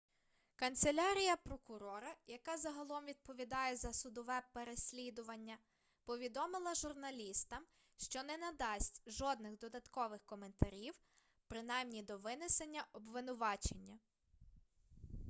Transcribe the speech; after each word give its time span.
канцелярія 0.61 1.35
прокурора 1.35 2.13
яка 2.27 2.57
загалом 2.57 3.05
відповідає 3.05 3.75
за 3.75 3.93
судове 3.93 4.41
переслідування 4.53 5.57
повідомила 6.05 6.75
журналістам 6.75 7.63
що 7.97 8.23
не 8.23 8.37
надасть 8.37 9.01
жодних 9.11 9.57
додаткових 9.57 10.21
коментарів 10.25 10.93
принаймні 11.47 12.03
до 12.03 12.17
винесення 12.17 12.85
обвинувачення 12.93 13.99